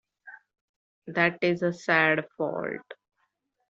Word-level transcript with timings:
That 1.05 1.37
is 1.43 1.61
a 1.61 1.71
sad 1.71 2.27
fault. 2.35 2.91